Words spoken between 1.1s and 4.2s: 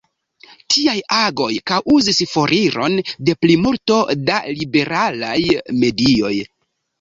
agoj kaŭzis foriron de plimulto